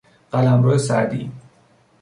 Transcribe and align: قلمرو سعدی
قلمرو 0.31 0.77
سعدی 0.77 1.31